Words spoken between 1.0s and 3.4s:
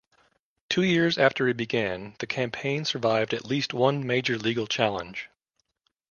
after it began, the campaign survived